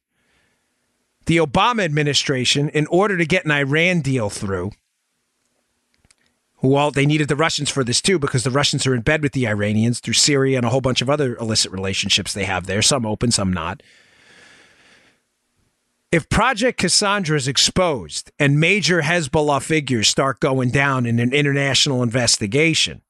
[1.26, 4.72] The Obama administration, in order to get an Iran deal through,
[6.62, 9.34] well, they needed the Russians for this too, because the Russians are in bed with
[9.34, 12.82] the Iranians through Syria and a whole bunch of other illicit relationships they have there,
[12.82, 13.84] some open, some not.
[16.12, 22.02] If Project Cassandra is exposed and major Hezbollah figures start going down in an international
[22.02, 23.02] investigation,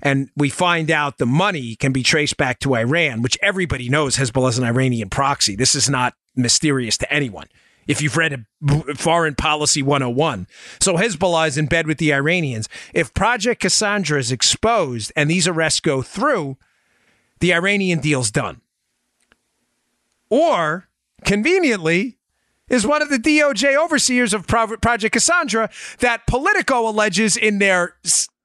[0.00, 4.16] and we find out the money can be traced back to Iran, which everybody knows
[4.16, 5.56] Hezbollah is an Iranian proxy.
[5.56, 7.48] This is not mysterious to anyone
[7.88, 8.44] if you've read
[8.96, 10.46] Foreign Policy 101.
[10.78, 12.68] So Hezbollah is in bed with the Iranians.
[12.94, 16.58] If Project Cassandra is exposed and these arrests go through,
[17.40, 18.60] the Iranian deal's done.
[20.30, 20.88] Ohr,
[21.24, 22.18] conveniently,
[22.68, 25.70] is one of the DOJ overseers of Project Cassandra
[26.00, 27.96] that Politico alleges in their,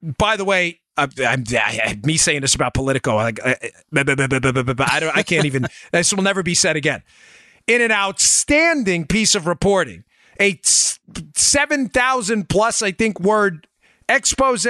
[0.02, 3.58] by the way, uh, I'm, I, me saying this about Politico, I, I,
[3.94, 7.04] I, don't, I can't even, this will never be said again
[7.68, 10.04] in an outstanding piece of reporting,
[10.40, 10.60] a
[11.36, 13.68] 7,000 plus, I think, word
[14.10, 14.66] expose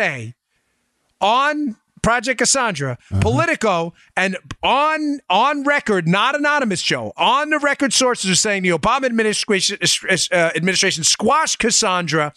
[1.21, 3.21] on Project Cassandra, uh-huh.
[3.21, 8.69] Politico, and on on record, not anonymous, Joe, on the record sources are saying the
[8.69, 9.77] Obama administration
[10.31, 12.33] uh, administration squashed Cassandra,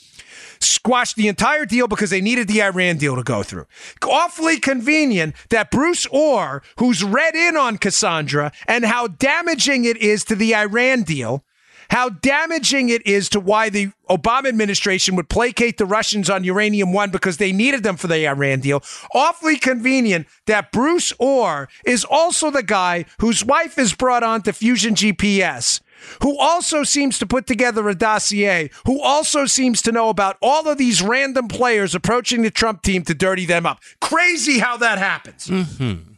[0.68, 3.66] squashed the entire deal because they needed the Iran deal to go through.
[4.02, 10.24] Awfully convenient that Bruce Ohr, who's read in on Cassandra and how damaging it is
[10.24, 11.44] to the Iran deal,
[11.90, 16.92] how damaging it is to why the Obama administration would placate the Russians on uranium
[16.92, 18.82] one because they needed them for the Iran deal.
[19.14, 24.52] Awfully convenient that Bruce Ohr is also the guy whose wife is brought on to
[24.52, 25.80] Fusion GPS.
[26.22, 30.68] Who also seems to put together a dossier, who also seems to know about all
[30.68, 33.80] of these random players approaching the Trump team to dirty them up.
[34.00, 35.46] Crazy how that happens.
[35.46, 36.12] Mm-hmm.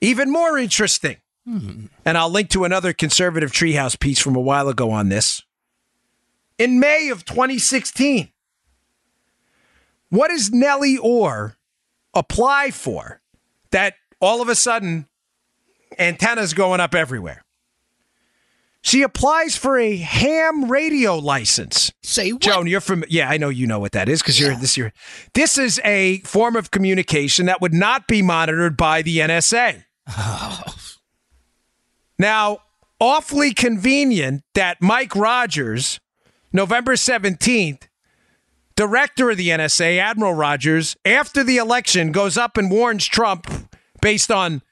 [0.00, 1.16] Even more interesting.
[1.48, 1.86] Mm-hmm.
[2.04, 5.42] And I'll link to another conservative treehouse piece from a while ago on this.
[6.58, 8.28] In May of 2016,
[10.10, 11.56] what does Nellie Ohr
[12.14, 13.22] apply for
[13.70, 15.08] that all of a sudden
[15.98, 17.42] antennas going up everywhere?
[18.82, 21.92] She applies for a ham radio license.
[22.02, 22.42] Say what?
[22.42, 24.92] Joan, you're from yeah, I know you know what that is because you're this year.
[25.34, 29.84] This is a form of communication that would not be monitored by the NSA.
[30.08, 30.74] Oh.
[32.18, 32.58] Now,
[33.00, 36.00] awfully convenient that Mike Rogers
[36.52, 37.88] November 17th,
[38.76, 43.46] director of the NSA, Admiral Rogers, after the election, goes up and warns Trump
[44.00, 44.62] based on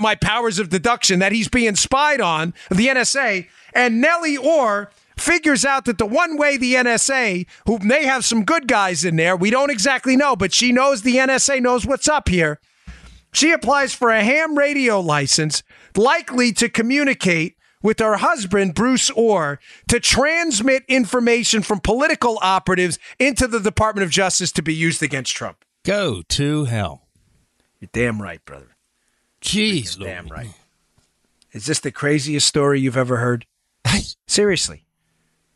[0.00, 3.46] my powers of deduction that he's being spied on, the NSA.
[3.74, 8.44] And Nellie Ohr figures out that the one way the NSA, who may have some
[8.44, 12.08] good guys in there, we don't exactly know, but she knows the NSA knows what's
[12.08, 12.60] up here.
[13.32, 15.62] She applies for a ham radio license,
[15.94, 23.46] likely to communicate with her husband, Bruce Ohr, to transmit information from political operatives into
[23.46, 25.64] the Department of Justice to be used against Trump.
[25.84, 27.06] Go to hell.
[27.78, 28.75] You're damn right, brother.
[29.46, 30.48] Jeez, damn right.
[31.52, 33.46] Is this the craziest story you've ever heard?
[34.26, 34.84] Seriously.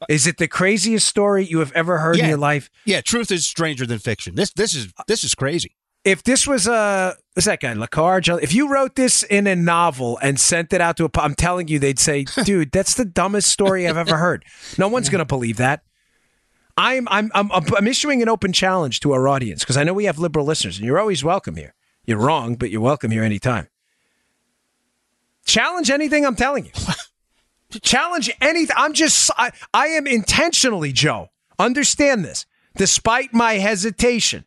[0.09, 2.25] Is it the craziest story you have ever heard yeah.
[2.25, 2.71] in your life?
[2.87, 4.37] Yeah, truth is stranger than fiction.
[4.37, 5.77] This this is this is crazy.
[6.05, 8.41] If this was a what's that guy le Carré?
[8.41, 11.69] If you wrote this in a novel and sent it out to a, I'm telling
[11.69, 14.45] you, they'd say, "Dude, that's the dumbest story I've ever heard."
[14.79, 15.83] No one's going to believe that.
[16.79, 20.05] I'm I'm I'm I'm issuing an open challenge to our audience because I know we
[20.05, 21.75] have liberal listeners, and you're always welcome here.
[22.07, 23.69] You're wrong, but you're welcome here anytime.
[25.47, 26.73] Challenge anything I'm telling you.
[27.83, 28.77] Challenge anything.
[28.77, 34.45] I'm just, I, I am intentionally, Joe, understand this, despite my hesitation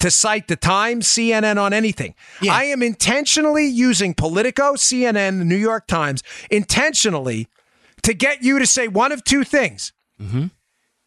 [0.00, 2.14] to cite the Times, CNN on anything.
[2.42, 2.54] Yeah.
[2.54, 7.48] I am intentionally using Politico, CNN, the New York Times, intentionally
[8.02, 9.92] to get you to say one of two things.
[10.20, 10.46] Mm-hmm.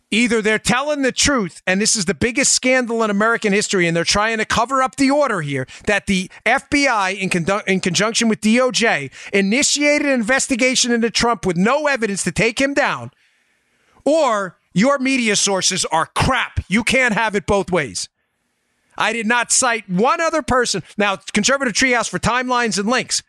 [0.09, 3.95] Either they're telling the truth, and this is the biggest scandal in American history, and
[3.95, 8.29] they're trying to cover up the order here that the FBI, in, con- in conjunction
[8.29, 13.11] with DOJ, initiated an investigation into Trump with no evidence to take him down,
[14.05, 16.61] or your media sources are crap.
[16.69, 18.07] You can't have it both ways.
[18.97, 20.83] I did not cite one other person.
[20.97, 23.23] Now, Conservative Treehouse for timelines and links,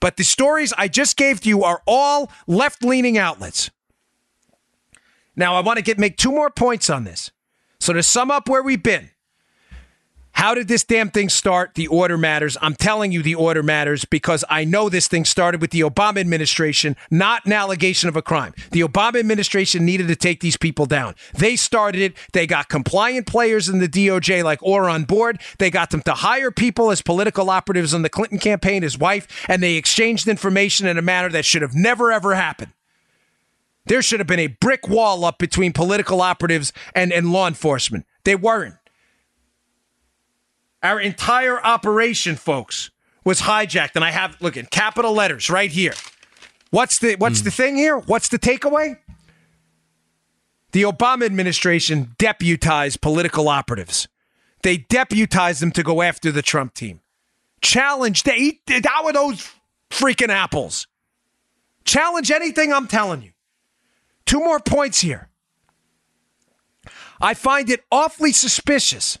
[0.00, 3.70] but the stories I just gave to you are all left leaning outlets.
[5.36, 7.30] Now, I want to get make two more points on this.
[7.80, 9.10] So to sum up where we've been,
[10.34, 11.74] how did this damn thing start?
[11.74, 12.56] The order matters.
[12.60, 16.18] I'm telling you the order matters because I know this thing started with the Obama
[16.18, 18.54] administration, not an allegation of a crime.
[18.70, 21.14] The Obama administration needed to take these people down.
[21.34, 22.16] They started it.
[22.32, 25.40] They got compliant players in the DOJ like Ohr on board.
[25.58, 29.46] They got them to hire people as political operatives in the Clinton campaign, his wife,
[29.48, 32.72] and they exchanged information in a manner that should have never ever happened.
[33.86, 38.06] There should have been a brick wall up between political operatives and, and law enforcement.
[38.24, 38.76] They weren't.
[40.82, 42.90] Our entire operation, folks,
[43.24, 43.94] was hijacked.
[43.94, 45.94] And I have look in capital letters right here.
[46.70, 47.44] What's the what's mm.
[47.44, 47.98] the thing here?
[47.98, 48.98] What's the takeaway?
[50.72, 54.08] The Obama administration deputized political operatives.
[54.62, 57.00] They deputized them to go after the Trump team.
[57.60, 59.50] Challenge they eat of those
[59.90, 60.86] freaking apples.
[61.84, 63.31] Challenge anything I'm telling you.
[64.26, 65.28] Two more points here.
[67.20, 69.16] I find it awfully suspicious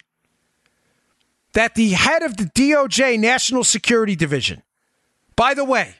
[1.52, 4.62] that the head of the DOJ National Security Division,
[5.36, 5.96] by the way,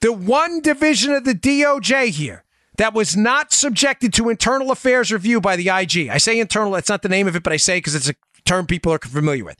[0.00, 2.44] the one division of the DOJ here
[2.76, 6.08] that was not subjected to internal affairs review by the IG.
[6.08, 8.14] I say internal, that's not the name of it, but I say because it's a
[8.44, 9.58] term people are familiar with.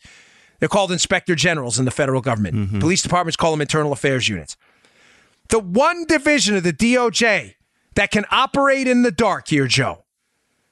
[0.59, 2.57] They're called inspector generals in the federal government.
[2.57, 2.81] Mm-hmm.
[2.81, 4.57] Police departments call them internal affairs units.
[5.49, 7.55] The one division of the DOJ
[7.95, 10.05] that can operate in the dark here, Joe.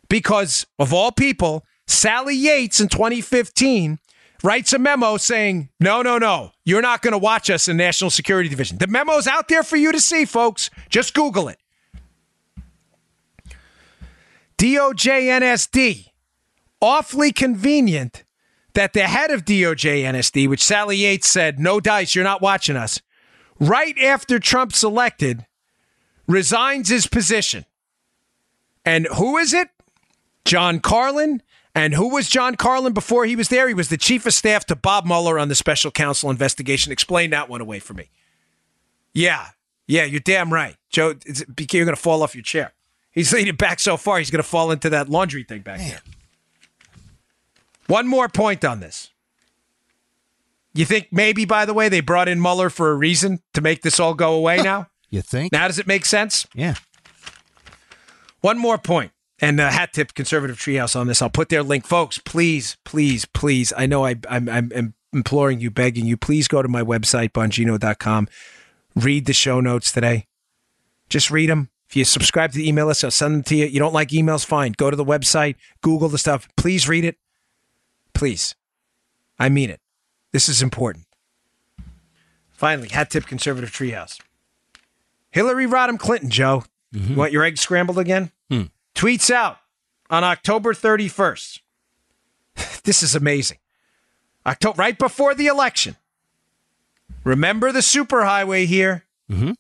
[0.09, 3.99] Because of all people, Sally Yates in 2015
[4.43, 8.11] writes a memo saying, no, no, no, you're not going to watch us in National
[8.11, 8.79] Security Division.
[8.79, 10.69] The memo's out there for you to see, folks.
[10.89, 11.59] Just Google it.
[14.59, 16.07] DOJ NSD.
[16.81, 18.25] Awfully convenient
[18.75, 22.77] that the head of DOJ NSD, which Sally Yates said, no dice, you're not watching
[22.77, 23.01] us,
[23.61, 25.47] right after Trump's selected,
[26.33, 27.65] resigns his position.
[28.85, 29.69] And who is it?
[30.45, 31.43] John Carlin.
[31.75, 33.67] And who was John Carlin before he was there?
[33.67, 36.93] He was the chief of staff to Bob Mueller on the special counsel investigation.
[36.93, 38.11] Explain that one away for me.
[39.15, 39.47] Yeah.
[39.87, 40.77] Yeah, you're damn right.
[40.91, 42.73] Joe, you're going to fall off your chair.
[43.11, 45.91] He's leaning back so far, he's going to fall into that laundry thing back Man.
[45.91, 46.01] there.
[47.89, 49.11] One more point on this.
[50.73, 53.83] You think maybe, by the way, they brought in Mueller for a reason to make
[53.83, 54.89] this all go away now?
[55.13, 55.53] You think?
[55.53, 56.47] Now, does it make sense?
[56.55, 56.75] Yeah.
[58.41, 61.21] One more point, and uh, hat tip conservative treehouse on this.
[61.21, 62.19] I'll put their link, folks.
[62.19, 63.73] Please, please, please.
[63.77, 66.17] I know I, I'm, I'm imploring you, begging you.
[66.17, 68.27] Please go to my website, bongino.com.
[68.97, 70.27] Read the show notes today.
[71.11, 71.69] Just read them.
[71.91, 73.67] If you subscribe to the email list, I'll send them to you.
[73.67, 74.47] You don't like emails?
[74.47, 74.73] Fine.
[74.79, 76.49] Go to the website, Google the stuff.
[76.57, 77.19] Please read it.
[78.15, 78.55] Please.
[79.39, 79.81] I mean it.
[80.33, 81.05] This is important.
[82.51, 84.19] Finally, hat tip conservative treehouse.
[85.33, 86.65] Hillary Rodham Clinton, Joe.
[86.95, 87.11] Mm-hmm.
[87.11, 88.31] You want your egg scrambled again?
[88.49, 88.65] Hmm.
[88.95, 89.59] tweets out
[90.11, 91.61] on October 31st.
[92.85, 93.59] This is amazing.
[94.45, 95.97] October, right before the election.
[97.25, 99.05] Remember the superhighway here.
[99.31, 99.53] Mm-hmm.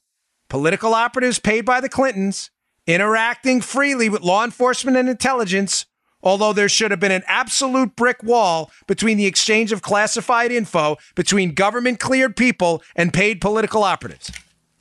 [0.48, 2.50] Political operatives paid by the Clintons
[2.86, 5.86] interacting freely with law enforcement and intelligence,
[6.22, 10.96] although there should have been an absolute brick wall between the exchange of classified info
[11.14, 14.30] between government cleared people and paid political operatives.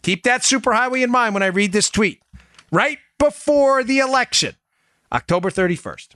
[0.01, 2.21] Keep that superhighway in mind when I read this tweet.
[2.71, 4.55] Right before the election,
[5.11, 6.15] October 31st.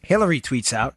[0.00, 0.96] Hillary tweets out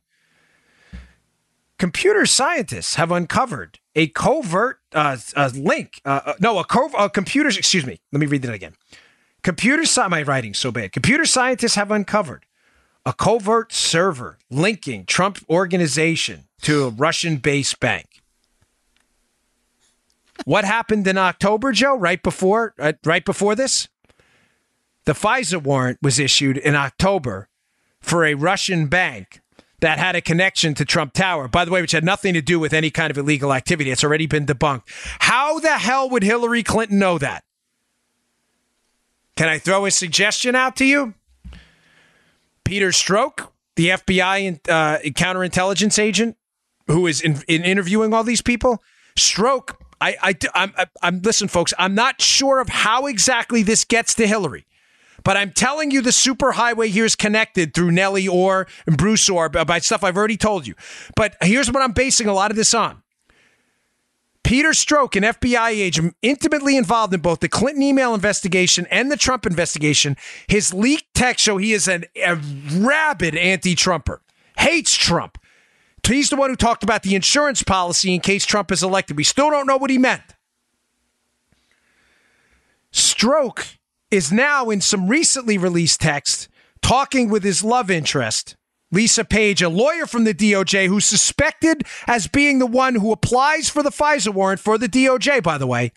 [1.77, 5.99] Computer scientists have uncovered a covert uh, a link.
[6.05, 7.57] Uh, uh, no, a cov- uh, computers.
[7.57, 7.99] Excuse me.
[8.13, 8.75] Let me read that again.
[9.43, 10.93] Computer sci- my writing so bad.
[10.93, 12.45] Computer scientists have uncovered
[13.05, 18.14] a covert server linking Trump organization to a Russian-based bank.
[20.43, 21.97] What happened in October, Joe?
[21.97, 23.87] Right before, uh, right before this,
[25.05, 27.47] the FISA warrant was issued in October
[28.01, 29.41] for a Russian bank
[29.79, 32.59] that had a connection to Trump Tower, by the way, which had nothing to do
[32.59, 33.91] with any kind of illegal activity.
[33.91, 34.83] It's already been debunked.
[35.19, 37.43] How the hell would Hillary Clinton know that?
[39.35, 41.13] Can I throw a suggestion out to you?
[42.63, 46.37] Peter Strzok, the FBI uh, counterintelligence agent
[46.87, 48.81] who is in, in interviewing all these people,
[49.17, 49.75] Strzok.
[50.05, 51.73] I, I, I'm, I'm, listen, folks.
[51.79, 54.65] I'm not sure of how exactly this gets to Hillary.
[55.23, 59.49] But I'm telling you, the superhighway here is connected through Nellie Ohr and Bruce Ohr
[59.49, 60.75] by stuff I've already told you.
[61.15, 63.01] But here's what I'm basing a lot of this on.
[64.43, 69.17] Peter Strzok, an FBI agent intimately involved in both the Clinton email investigation and the
[69.17, 72.35] Trump investigation, his leaked text show he is an, a
[72.75, 74.21] rabid anti-Trumper,
[74.59, 75.39] hates Trump.
[76.05, 79.17] He's the one who talked about the insurance policy in case Trump is elected.
[79.17, 80.21] We still don't know what he meant.
[82.91, 83.77] Strzok
[84.11, 86.47] is now in some recently released text
[86.81, 88.55] talking with his love interest,
[88.91, 93.69] Lisa Page, a lawyer from the DOJ who's suspected as being the one who applies
[93.69, 95.91] for the FISA warrant for the DOJ, by the way.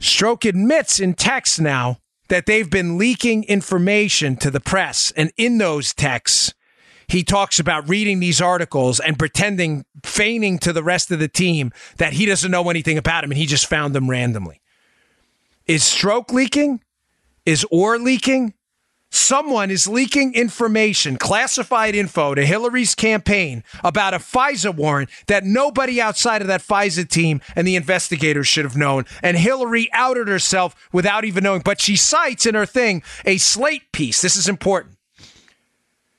[0.00, 5.12] Strzok admits in text now that they've been leaking information to the press.
[5.16, 6.54] And in those texts,
[7.08, 11.72] he talks about reading these articles and pretending, feigning to the rest of the team
[11.98, 14.60] that he doesn't know anything about them and he just found them randomly.
[15.66, 16.82] Is Strzok leaking?
[17.44, 18.54] Is Ohr leaking?
[19.10, 26.00] Someone is leaking information, classified info to Hillary's campaign about a FISA warrant that nobody
[26.00, 29.04] outside of that FISA team and the investigators should have known.
[29.22, 31.62] And Hillary outed herself without even knowing.
[31.64, 34.20] But she cites in her thing a slate piece.
[34.20, 34.95] This is important.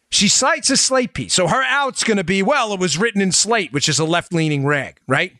[0.10, 1.34] She cites a slate piece.
[1.34, 4.05] So her out's going to be, well, it was written in slate, which is a
[4.05, 5.34] left leaning rag, right?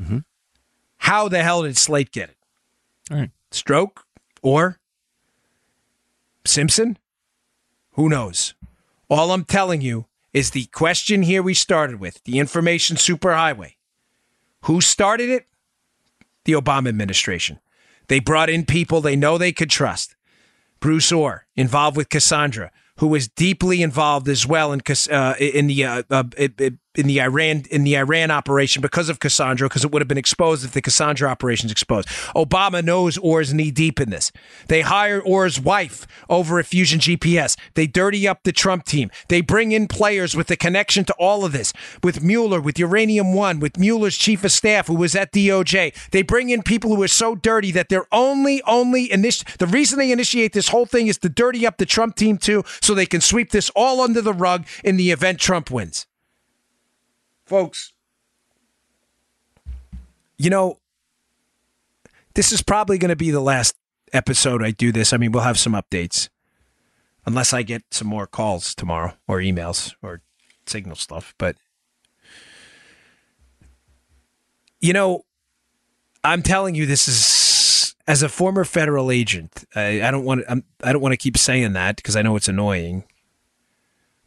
[0.00, 0.18] Mm-hmm.
[0.98, 2.36] How the hell did Slate get it?
[3.10, 3.30] Right.
[3.50, 4.02] Strzok
[4.42, 4.78] or
[6.46, 6.98] Simpson?
[7.92, 8.54] Who knows?
[9.08, 13.74] All I'm telling you is the question here we started with the information superhighway.
[14.62, 15.46] Who started it?
[16.44, 17.58] The Obama administration.
[18.08, 20.14] They brought in people they know they could trust.
[20.78, 25.84] Bruce Ohr, involved with Cassandra, who was deeply involved as well in uh, in the
[25.84, 26.22] uh, uh,
[27.00, 30.18] in the Iran in the Iran operation because of Cassandra, because it would have been
[30.18, 32.06] exposed if the Cassandra operation's exposed.
[32.36, 34.30] Obama knows Ohr's knee deep in this.
[34.68, 37.56] They hire Ohr's wife over at Fusion GPS.
[37.74, 39.10] They dirty up the Trump team.
[39.28, 41.72] They bring in players with the connection to all of this,
[42.02, 46.10] with Mueller, with Uranium One, with Mueller's chief of staff who was at DOJ.
[46.10, 49.98] They bring in people who are so dirty that they're only only initi- the reason
[49.98, 53.06] they initiate this whole thing is to dirty up the Trump team too, so they
[53.06, 56.06] can sweep this all under the rug in the event Trump wins.
[57.50, 57.92] Folks,
[60.38, 60.78] you know,
[62.34, 63.74] this is probably going to be the last
[64.12, 65.12] episode I do this.
[65.12, 66.28] I mean, we'll have some updates
[67.26, 70.20] unless I get some more calls tomorrow or emails or
[70.64, 71.34] signal stuff.
[71.38, 71.56] But,
[74.80, 75.24] you know,
[76.22, 79.64] I'm telling you, this is as a former federal agent.
[79.74, 80.62] I, I don't want to.
[80.84, 83.02] I don't want to keep saying that because I know it's annoying.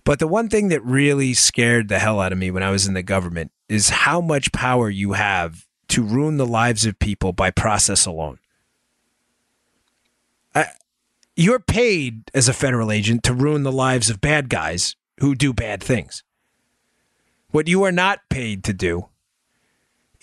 [0.05, 2.87] But the one thing that really scared the hell out of me when I was
[2.87, 7.31] in the government is how much power you have to ruin the lives of people
[7.31, 8.39] by process alone.
[10.53, 10.67] I,
[11.35, 15.53] you're paid as a federal agent to ruin the lives of bad guys who do
[15.53, 16.23] bad things.
[17.51, 19.07] What you are not paid to do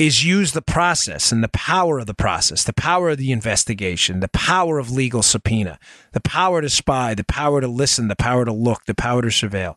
[0.01, 4.21] is use the process and the power of the process, the power of the investigation,
[4.21, 5.79] the power of legal subpoena,
[6.13, 9.29] the power to spy, the power to listen, the power to look, the power to
[9.29, 9.77] surveil.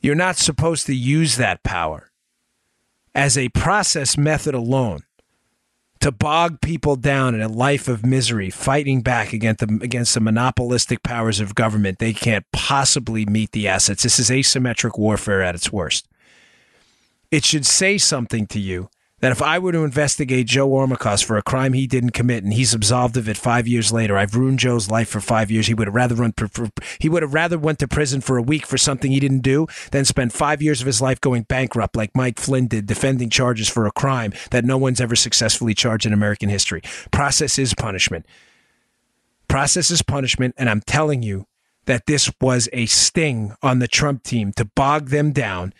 [0.00, 2.12] You're not supposed to use that power
[3.12, 5.00] as a process method alone
[5.98, 10.20] to bog people down in a life of misery, fighting back against the, against the
[10.20, 11.98] monopolistic powers of government.
[11.98, 14.04] They can't possibly meet the assets.
[14.04, 16.06] This is asymmetric warfare at its worst.
[17.30, 18.88] It should say something to you
[19.20, 22.52] that if I were to investigate Joe Armacost for a crime he didn't commit and
[22.52, 25.66] he's absolved of it five years later, I've ruined Joe's life for five years.
[25.66, 26.34] He would have rather run.
[26.98, 29.66] He would have rather went to prison for a week for something he didn't do
[29.90, 33.68] than spend five years of his life going bankrupt like Mike Flynn did, defending charges
[33.68, 36.82] for a crime that no one's ever successfully charged in American history.
[37.10, 38.26] Process is punishment.
[39.48, 41.46] Process is punishment, and I'm telling you
[41.86, 45.72] that this was a sting on the Trump team to bog them down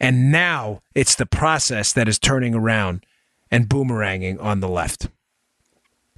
[0.00, 3.04] and now it's the process that is turning around
[3.50, 5.08] and boomeranging on the left.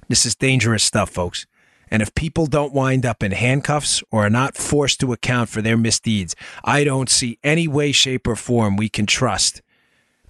[0.07, 1.45] This is dangerous stuff, folks.
[1.89, 5.61] And if people don't wind up in handcuffs or are not forced to account for
[5.61, 9.61] their misdeeds, I don't see any way, shape, or form we can trust,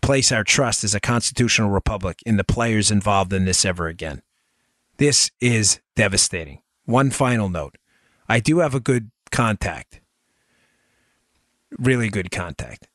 [0.01, 4.23] place our trust as a constitutional republic in the players involved in this ever again.
[4.97, 6.61] This is devastating.
[6.85, 7.77] One final note
[8.27, 10.01] I do have a good contact,
[11.77, 12.87] really good contact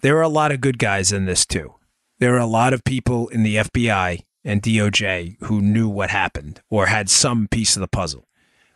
[0.00, 1.74] there are a lot of good guys in this too.
[2.18, 6.60] There are a lot of people in the FBI and DOJ who knew what happened
[6.70, 8.26] or had some piece of the puzzle.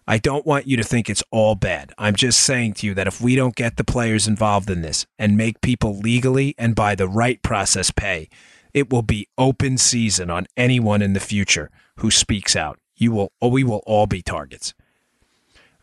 [0.07, 1.93] I don't want you to think it's all bad.
[1.97, 5.07] I'm just saying to you that if we don't get the players involved in this
[5.19, 8.29] and make people legally and by the right process pay,
[8.75, 12.81] it will be open season on anyone in the future who speaks out.
[12.97, 14.75] You will, we will all be targets.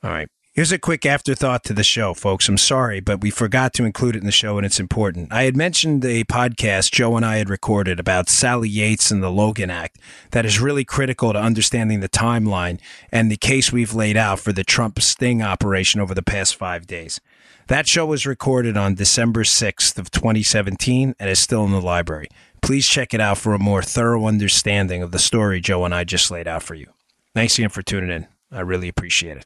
[0.03, 0.29] All right.
[0.59, 2.49] Here's a quick afterthought to the show, folks.
[2.49, 5.31] I'm sorry, but we forgot to include it in the show, and it's important.
[5.31, 9.31] I had mentioned a podcast Joe and I had recorded about Sally Yates and the
[9.31, 9.97] Logan Act
[10.31, 12.77] that is really critical to understanding the timeline
[13.09, 16.85] and the case we've laid out for the Trump sting operation over the past five
[16.85, 17.21] days.
[17.67, 22.27] That show was recorded on December 6th of 2017 and is still in the library.
[22.61, 26.03] Please check it out for a more thorough understanding of the story Joe and I
[26.03, 26.87] just laid out for you.
[27.33, 28.27] Thanks again for tuning in.
[28.51, 29.45] I really appreciate it